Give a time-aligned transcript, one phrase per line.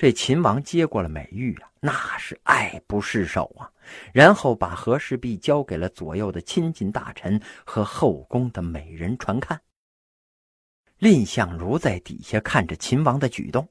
[0.00, 3.70] 这秦王接过了美玉啊，那是爱不释手啊。
[4.14, 9.60] 然后把和氏璧交给了左右的亲近大臣和后宫的美人传看。
[11.00, 13.68] 蔺相如在底下看着秦王的举动。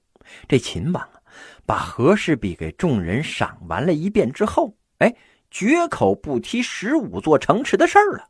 [0.48, 1.20] 这秦王啊，
[1.66, 5.12] 把和氏璧给众人赏完了一遍之后，哎，
[5.50, 8.30] 绝口不提十五座城池的事儿了。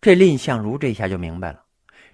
[0.00, 1.65] 这蔺相如这下就明白了，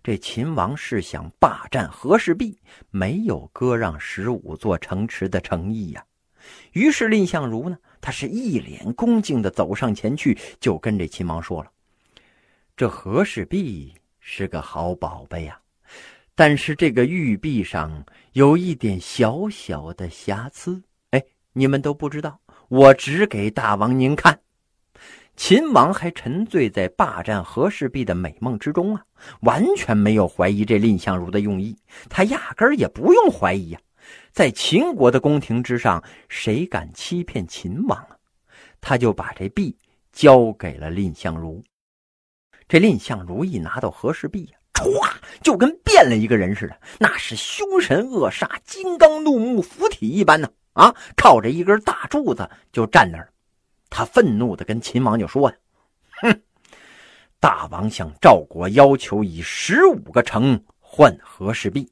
[0.03, 2.59] 这秦王是想霸占和氏璧，
[2.91, 6.05] 没有割让十五座城池的诚意呀。
[6.73, 7.79] 于是蔺相如呢。
[8.05, 11.71] 他是一脸恭敬的走上前去，就跟这秦王说了
[12.77, 15.57] ：“这和氏璧是个好宝贝呀，
[16.35, 20.83] 但是这个玉璧上有一点小小的瑕疵。
[21.11, 24.37] 哎，你们都不知道，我指给大王您看。”
[25.35, 29.03] 秦王还沉醉在霸占和氏璧的美梦之中啊，
[29.41, 31.77] 完全没有怀疑这蔺相如的用意，
[32.09, 33.81] 他压根儿也不用怀疑呀。
[34.31, 38.17] 在秦国的宫廷之上，谁敢欺骗秦王啊？
[38.81, 39.77] 他就把这璧
[40.13, 41.63] 交给了蔺相如。
[42.69, 45.11] 这蔺相如一拿到和氏璧呀，歘，
[45.43, 50.51] 就跟变了一个人似的，那是凶神恶煞、金刚怒目、附体一般呢！
[50.75, 53.32] 啊，靠着一根大柱子就站那儿。
[53.95, 55.57] 他愤怒的跟秦王就说呀
[56.23, 56.41] ：“哼，
[57.39, 61.87] 大王向赵国要求以十五个城换和氏璧。”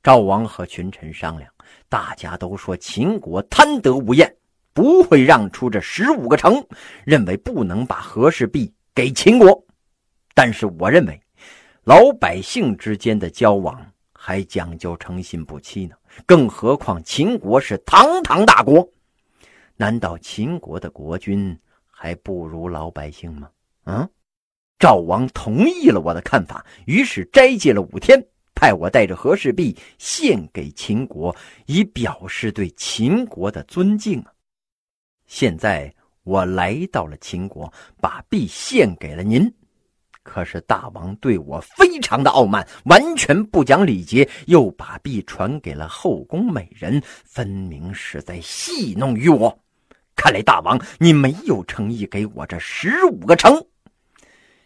[0.00, 1.50] 赵王和群臣商量，
[1.88, 4.32] 大家都说秦国贪得无厌，
[4.72, 6.64] 不会让出这十五个城，
[7.04, 9.64] 认为不能把和氏璧给秦国。
[10.34, 11.20] 但是我认为，
[11.84, 15.96] 老百姓之间的交往还讲究诚信不欺呢。
[16.26, 18.86] 更何况秦国是堂堂大国，
[19.76, 23.50] 难道秦国的国君还不如老百姓吗？
[23.84, 24.08] 啊，
[24.78, 28.24] 赵王同意了我的看法，于是斋戒了五天。
[28.56, 31.34] 派我带着和氏璧献给秦国，
[31.66, 34.32] 以表示对秦国的尊敬啊！
[35.26, 39.52] 现在我来到了秦国，把璧献给了您，
[40.22, 49.63] 可是大王对我非常的傲慢，完全不讲礼节，又把璧传给了后宫美人，分明是在戏弄于我。
[50.16, 53.64] 看来大王你没有诚意给我这十五个城。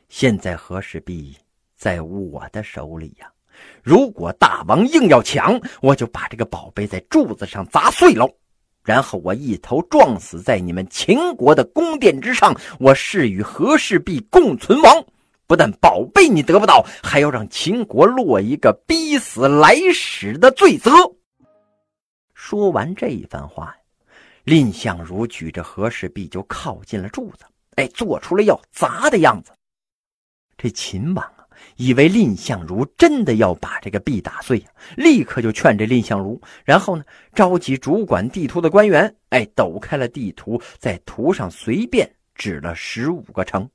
[0.09, 1.37] 现在和氏璧
[1.77, 3.31] 在我的手里呀。
[3.83, 8.29] 如果大王硬要抢，我就把这个宝贝在柱子上砸碎了，
[8.85, 12.55] 然后我一头撞死在你们秦国的宫殿之上。
[12.79, 15.05] 我誓与和氏璧共存亡，
[15.49, 20.93] 不但宝贝你得不到，还要让秦国落一个逼死来使的罪责。
[22.35, 23.75] 说完这一番话
[24.49, 27.45] 蔺相如举着和氏璧就靠近了柱子，
[27.77, 29.53] 哎，做出了要砸的样子。
[30.57, 31.35] 这秦王啊。
[31.75, 34.65] 以为蔺相如真的要把这个璧打碎，
[34.97, 37.05] 立刻就劝这蔺相如，然后呢，
[37.35, 43.69] 召集主管地图的官员，哎，抖开了地图，在图上随便指了十五个城。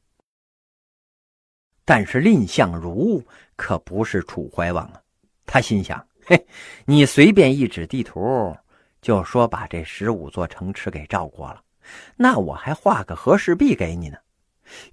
[1.84, 3.22] 但是蔺相如
[3.58, 5.02] 可不是楚怀王啊，
[5.46, 6.48] 他心想：嘿，
[6.86, 8.56] 你随便一指地图，
[9.04, 11.62] 就说把这十五座城池给照过了，
[12.16, 14.18] 那我还画个和氏璧给你呢。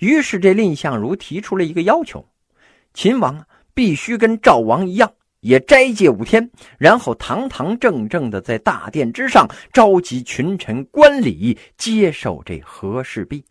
[0.01, 2.29] 于是这蔺相如提出了一个要求。
[2.93, 13.45] 秦王啊，必须跟赵王一样，也斋戒五天，然后堂堂正正的在大殿之上召集群臣观礼，接受这和氏璧。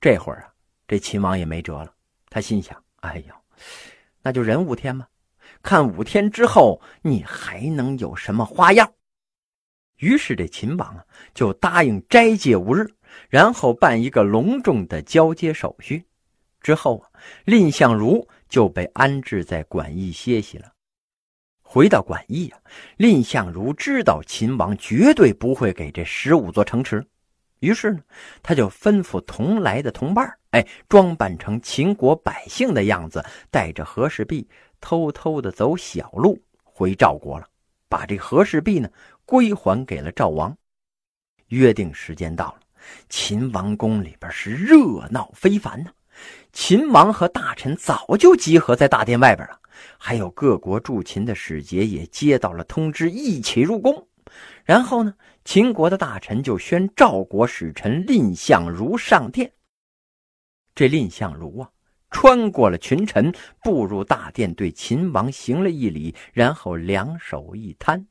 [0.00, 0.54] 这会儿啊，
[0.86, 1.92] 这秦王也没辙了，
[2.30, 3.34] 他心想：哎呀，
[4.22, 5.08] 那就忍五天吧，
[5.60, 8.88] 看五天之后你还能有什么花样。
[10.00, 12.86] 于是这秦王啊，就答应斋戒五日，
[13.28, 16.04] 然后办一个隆重的交接手续。
[16.60, 17.08] 之后啊，
[17.46, 20.72] 蔺相如就被安置在馆驿歇息了。
[21.62, 22.58] 回到馆驿啊，
[22.96, 27.06] 蔺相如知道秦王绝对不会给这十五座城池，
[27.60, 28.00] 于是呢，
[28.42, 34.48] 他就吩咐同来的同伴哎，装扮成秦国百姓的样子，带着和氏璧，
[34.80, 37.46] 偷偷的走小路回赵国了，
[37.88, 38.90] 把这和氏璧呢
[39.30, 40.56] 归还给了赵王。
[41.50, 42.60] 约定时间到了，
[43.08, 45.92] 秦王宫里边是热闹非凡呢。
[46.52, 49.56] 秦王和大臣早就集合在大殿外边了，
[49.96, 54.08] 还有各国驻秦的使节也接到了通知，一起入宫。
[54.64, 59.52] 然后呢，秦国的大臣就宣赵国使臣蔺相如上殿。
[60.74, 61.70] 这蔺相如啊，
[62.10, 68.06] 穿过了群臣，步入大殿，对秦王行了一礼，然后两手一摊：“，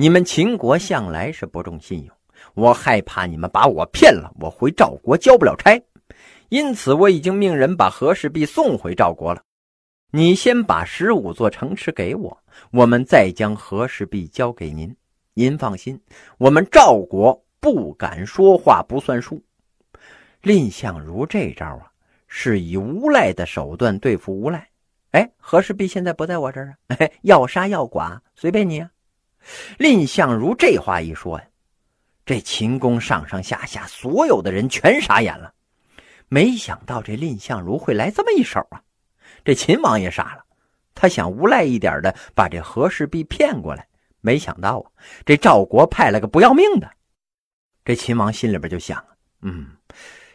[0.00, 2.16] 你们秦国向来是不重信用，
[2.54, 5.78] 我害怕你们把我骗了，我回赵国交不了差。”
[6.48, 9.42] 因此，我已经命人把和氏璧送回赵国了。
[10.10, 12.38] 你先把十五座城池给我，
[12.70, 14.96] 我们再将和氏璧交给您。
[15.34, 16.00] 您放心，
[16.38, 19.42] 我们赵国不敢说话不算数。
[20.40, 21.92] 蔺相如这招啊，
[22.26, 24.66] 是以无赖的手段对付无赖。
[25.10, 28.90] 哎，和氏璧现在不在我这儿啊， 要杀要剐随便你啊。
[29.78, 31.44] 蔺相如这话一说呀，
[32.24, 35.54] 这秦宫上上下下所有的人全傻眼了。
[36.28, 38.80] 没想到这蔺相如会来这么一手啊！
[39.44, 40.44] 这秦王也傻了，
[40.94, 43.88] 他想无赖一点的把这和氏璧骗过来，
[44.20, 44.86] 没想到啊，
[45.26, 46.88] 这赵国派了个不要命的。
[47.84, 49.04] 这秦王心里边就想
[49.42, 49.66] 嗯，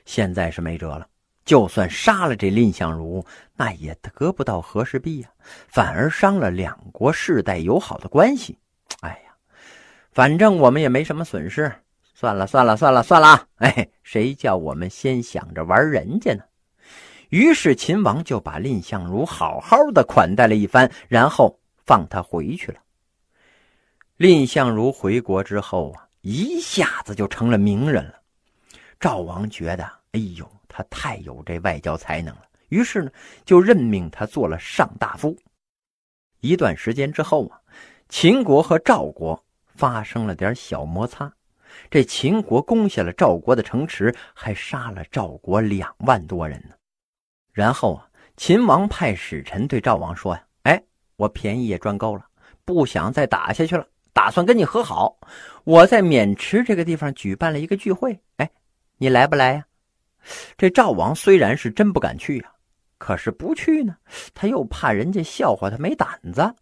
[0.03, 1.07] 现在是没辙了，
[1.45, 3.25] 就算杀了这蔺相如，
[3.55, 5.29] 那也得不到和氏璧呀，
[5.69, 8.57] 反而伤了两国世代友好的关系。
[10.15, 11.69] 反正我们也没什么损失，
[12.13, 13.47] 算了算了算了算了啊！
[13.55, 16.43] 哎，谁叫我们先想着玩人家呢？
[17.27, 22.79] 于是秦王就把蔺相如好好的款待了一番，然后放他回去了。
[24.15, 28.13] 蔺相如回国之后啊，一下子就成了名人了。
[29.01, 29.83] 赵王觉得，
[30.13, 33.11] 哎呦，他太有这外交才能了，于是呢，
[33.43, 35.37] 就任命他做了上大夫。
[36.39, 37.59] 一段时间之后啊。
[38.07, 39.43] 秦国和赵国
[39.75, 41.31] 发生了点小摩擦，
[41.89, 46.75] 这秦国攻下了赵国的城池，还杀了赵国两万多人呢。
[47.51, 50.81] 然后啊，秦王派使臣对赵王说呀：“哎，
[51.17, 52.25] 我便宜也赚够了，
[52.63, 55.17] 不想再打下去了，打算跟你和好。
[55.63, 58.49] 我在渑池这个地方举办了一个聚会，哎，
[58.97, 59.65] 你来不来呀？”
[60.57, 62.51] 这赵王虽然是真不敢去呀，
[62.97, 63.95] 可是不去呢，
[64.33, 66.55] 他又怕人家笑话他没胆子。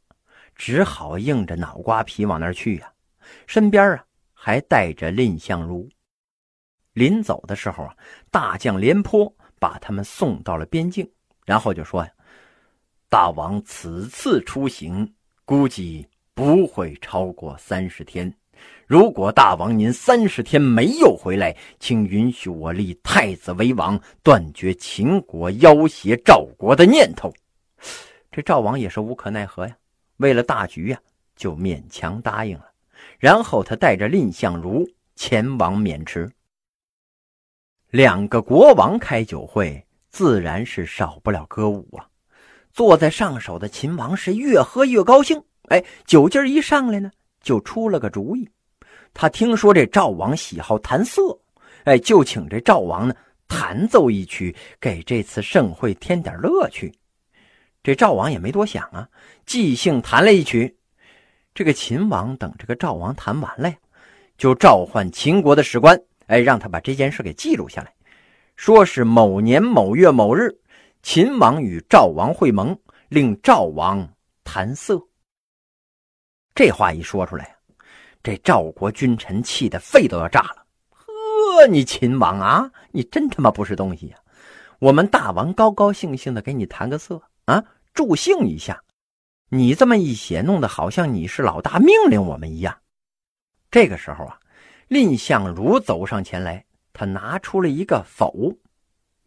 [0.55, 2.92] 只好硬着脑瓜皮往那儿去呀，
[3.47, 5.89] 身边啊还带着蔺相如。
[6.93, 7.95] 临走的时候啊，
[8.29, 11.09] 大将廉颇把他们送到了边境，
[11.45, 12.11] 然后就说呀
[13.09, 15.11] ：“大王此次出行，
[15.43, 18.31] 估计不会超过三十天。
[18.85, 27.33] 如果大王您三十天没有回来，请允许我立太子为王，断绝秦国要挟赵国的念头。”
[28.31, 29.75] 这赵王也是无可奈何呀。
[30.17, 30.99] 为了大局呀，
[31.35, 32.72] 就勉强答应了。
[33.23, 34.85] 然后他带着蔺相如
[35.15, 36.29] 前往渑池。
[37.89, 42.05] 两个国王开酒会，自然是少不了歌舞啊。
[42.73, 47.09] 坐在上首的秦王是越喝越高兴，哎，酒劲儿一上来呢，
[47.39, 48.45] 就出了个主意。
[49.13, 51.39] 他听说这赵王喜好弹瑟，
[51.85, 53.15] 哎，就请这赵王呢
[53.47, 56.93] 弹奏一曲，给这次盛会添点乐趣。
[57.83, 59.07] 这赵王也没多想啊，
[59.45, 60.77] 即兴弹了一曲。
[61.53, 63.75] 这个秦王等这个赵王谈完了呀，
[64.37, 67.93] 就召唤秦国的史官，哎，让他把这件事给记录下来。
[68.55, 70.49] 说是某年某月某日，
[71.01, 72.77] 秦王与赵王会盟，
[73.09, 74.07] 令赵王
[74.43, 74.99] 谈色。
[76.55, 77.55] 这话一说出来
[78.21, 80.65] 这赵国君臣气得肺都要炸了。
[80.91, 84.17] 呵，你秦王啊，你真他妈不是东西呀！
[84.79, 87.21] 我们大王高高兴兴的给你谈个色。
[87.45, 87.63] 啊，
[87.93, 88.81] 助兴一下！
[89.55, 92.75] 你这么一写，弄得好像你是老大命令我们一样。
[93.69, 94.39] 这个时候啊，
[94.87, 98.51] 蔺相如走上前来，他拿出了一个否，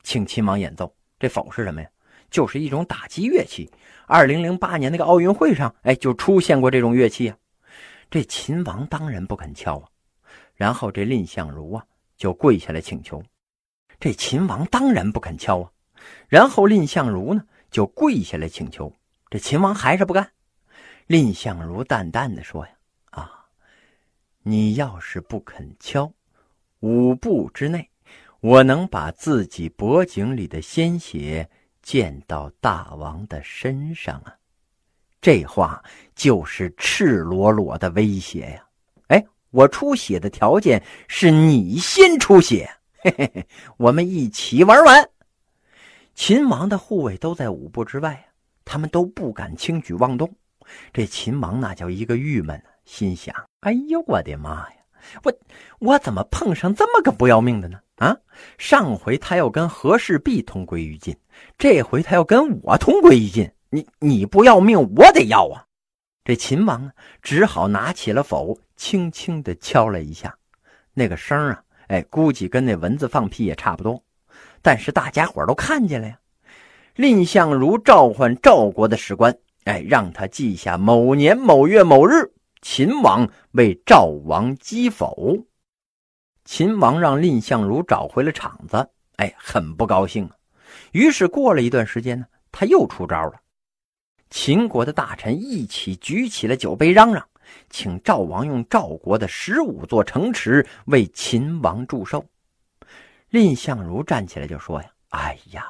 [0.02, 0.93] 请秦王演奏。
[1.20, 1.88] 这否是什么呀？
[2.28, 3.70] 就是一种打击乐器。
[4.08, 7.37] 二零零八年那个奥运会上，哎，就出现过这种乐器啊。
[8.11, 9.88] 这秦王当然不肯敲啊。
[10.56, 11.85] 然后这蔺相如啊，
[12.16, 13.23] 就跪下来请求。
[14.00, 15.71] 这秦王当然不肯敲啊。
[16.26, 17.45] 然后蔺相如呢？
[17.71, 18.92] 就跪下来请求，
[19.28, 20.30] 这秦王还是不干。
[21.06, 22.73] 蔺相如淡淡的说：“呀，
[23.11, 23.47] 啊，
[24.42, 26.12] 你要是不肯敲，
[26.80, 27.90] 五步之内，
[28.40, 31.49] 我能把自己脖颈里的鲜血
[31.83, 34.35] 溅到大王的身上啊！”
[35.21, 35.83] 这话
[36.14, 38.66] 就是赤裸裸的威胁呀！
[39.09, 45.11] 哎，我出血的条件是你先出血，嘿嘿嘿，我们一起玩完。
[46.14, 48.26] 秦王的护卫都在五步之外啊，
[48.66, 50.30] 他们都不敢轻举妄动。
[50.92, 54.76] 这秦王那叫一个郁闷，心想：哎呦我的妈呀，
[55.23, 55.32] 我
[55.78, 57.80] 我怎么碰上这么个不要命的呢？
[57.94, 58.14] 啊，
[58.58, 61.16] 上回他要跟和氏璧同归于尽，
[61.56, 63.50] 这回他要跟我同归于尽。
[63.70, 65.64] 你你不要命，我得要啊！
[66.25, 66.92] 这秦王呢，
[67.23, 70.37] 只好拿起了否，轻轻的敲了一下，
[70.92, 74.02] 那个声啊，哎，估计跟那蚊子放屁也差不多。
[74.61, 76.18] 但是大家伙都看见了呀，
[76.96, 85.36] 蔺相如召唤赵国的史官，哎，让他记下某年某月某日，秦王为赵王击否。
[86.46, 90.30] 秦王让蔺相如找回了场子，哎，很不高兴啊。
[90.92, 93.34] 于是过了一段时间呢，他又出招了。
[94.30, 97.22] 秦国的大臣一起举起了酒杯，嚷嚷
[97.68, 102.24] ：“请赵王用赵国的十五座城池为秦王祝寿。
[103.28, 105.66] 蔺相如站起来就说：“呀，哎呀，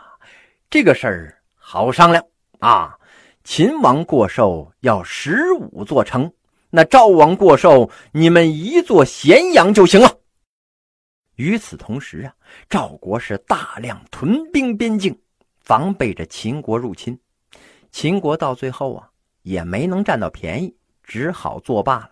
[0.69, 2.25] 这个事儿好商量
[2.59, 2.99] 啊！
[3.45, 6.33] 秦王过寿要十五座城，
[6.71, 10.19] 那赵王过寿，你们一座咸阳就行了。”
[11.37, 12.35] 与此同时啊，
[12.69, 15.17] 赵国是大量屯兵边境，
[15.61, 17.17] 防备着秦国入侵。
[17.93, 19.09] 秦国到最后啊，
[19.43, 22.11] 也没能占到便宜，只好作罢了。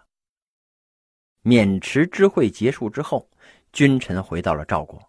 [1.42, 3.28] 渑池之会结束之后，
[3.72, 5.02] 君臣回到了赵国，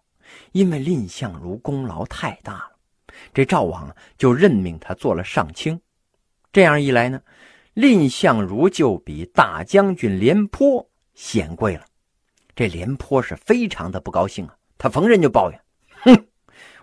[0.52, 2.75] 因为蔺相如功劳太大了，
[3.32, 5.80] 这赵王就任命他做了上卿。
[6.52, 7.20] 这样一来呢，
[7.74, 11.84] 蔺相如就比大将军廉颇显贵了。
[12.54, 14.56] 这廉颇是非常的不高兴啊！
[14.78, 15.60] 他逢人就抱怨
[16.04, 16.26] ：“哼，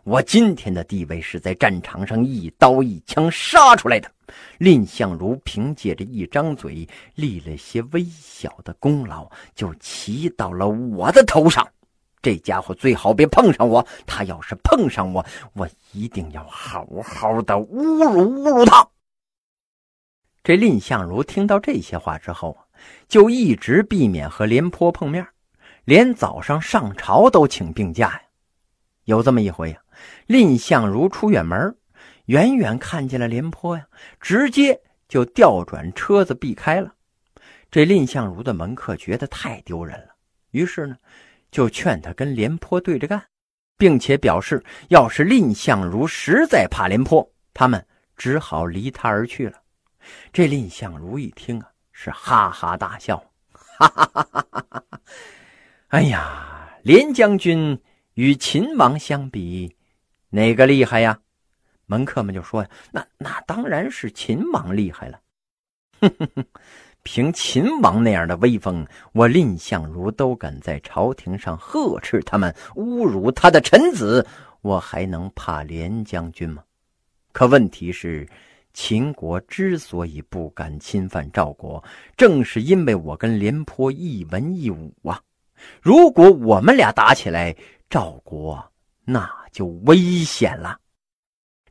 [0.04, 4.12] 我今天的地位是在战场上一刀一枪杀出来的。
[4.60, 11.68] 蔺相如凭借着一张嘴立了些微小的功劳，就骑到了我的头上。
[12.24, 18.88] 这家伙最好别碰上我，他要是碰上我，我一定要好好的侮辱侮辱他。”
[20.44, 22.58] 这蔺相如听到这些话之后，
[23.08, 25.28] 就一直避免和廉颇碰面。
[25.86, 28.22] 连早上上朝都请病假呀！
[29.04, 29.82] 有这么一回呀，
[30.28, 31.76] 蔺相如出远门，
[32.28, 33.86] 远远看见了廉颇呀，
[34.22, 36.94] 直接就调转车子避开了。
[37.70, 40.16] 这蔺相如的门客觉得太丢人了，
[40.52, 40.96] 于是呢，
[41.54, 43.24] 就劝他跟廉颇对着干，
[43.78, 47.86] 并且表示，要是蔺相如实在怕廉颇，他们
[48.18, 49.62] 只好离他而去了。
[50.34, 54.84] 这蔺相如一听啊，是哈哈大笑，哈哈哈哈哈哈！
[55.90, 57.80] 哎呀，廉将军
[58.16, 59.78] 与秦王相比，
[60.30, 61.20] 哪个厉害呀？
[61.86, 65.20] 门客们就说：“呀，那那当然是秦王厉害了。”
[66.02, 66.46] 哼哼哼，
[67.04, 74.26] 凭秦王那样的威风，我蔺相如都敢在朝廷上呵斥他们，侮辱他的臣子，
[74.62, 76.64] 我还能怕廉将军吗？
[77.34, 78.28] 可问题是，
[78.74, 81.84] 秦国之所以不敢侵犯赵国，
[82.16, 85.22] 正是因为我跟廉颇一文一武啊。
[85.82, 87.56] 如果我们俩打起来，
[87.90, 88.64] 赵国
[89.06, 90.80] 那就危险了。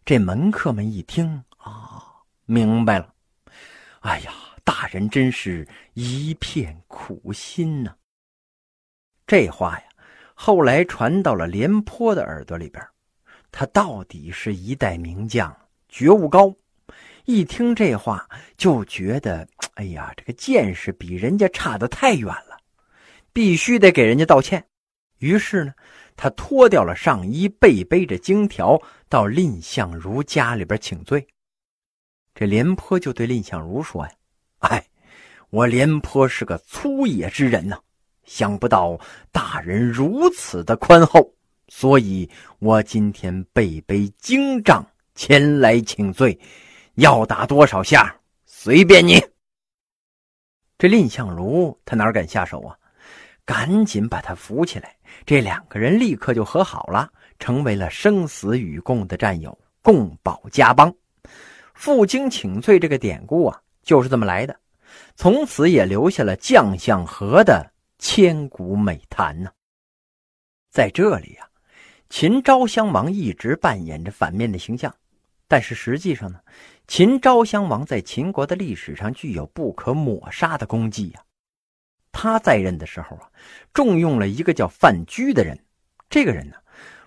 [0.04, 2.02] 这门客们一听啊，
[2.44, 3.08] 明白了。
[4.00, 4.32] 哎呀，
[4.74, 7.94] 大人真是一片苦心呐。
[9.26, 9.84] 这话呀，
[10.32, 12.82] 后来传到了廉颇的耳朵里边。
[13.50, 15.54] 他到底是一代名将，
[15.90, 16.56] 觉悟高。
[17.26, 18.26] 一听这话，
[18.56, 22.56] 就觉得，哎呀，这个见识比人家差的太远了。
[23.30, 24.66] 必须得给人家道歉。
[25.18, 25.74] 于是呢，
[26.16, 31.26] 他脱掉了上衣，背背着荆条到蔺相如家里边请罪。
[32.34, 34.12] 这廉颇就对蔺相如说：“呀，
[34.62, 34.84] 哎，
[35.50, 37.78] 我廉颇是个粗野之人呐，
[38.24, 38.98] 想不到
[39.30, 41.32] 大人如此的宽厚，
[41.68, 42.28] 所以
[42.58, 46.38] 我今天背背荆杖前来请罪，
[46.94, 48.14] 要打多少下
[48.44, 49.22] 随便你。”
[50.78, 52.76] 这蔺相如他哪敢下手啊？
[53.44, 60.94] 赶紧把他扶起来，这两个人立刻就和好了，成为了生死与共的战友，共保家邦。
[61.74, 64.56] 负荆请罪这个典故啊，就是这么来的，
[65.16, 69.50] 从此也留下了将相和的千古美谈呢。
[70.70, 71.48] 在这里啊，
[72.08, 74.94] 秦昭襄王一直扮演着反面的形象，
[75.48, 76.40] 但是实际上呢，
[76.86, 81.22] 秦昭襄王在秦国的历史上具有不可抹杀的功绩呀。
[82.10, 83.30] 他在任的时候啊，
[83.72, 85.58] 重用了一个叫范雎的人。
[86.08, 86.56] 这个人呢，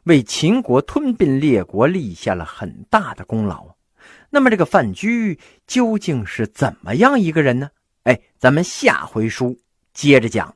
[0.03, 3.75] 为秦国吞并列国立下了很大的功劳。
[4.36, 7.70] 那么，这个范雎究竟是怎么样一个人呢？
[8.04, 9.58] 哎，咱们下回书
[9.94, 10.54] 接着讲。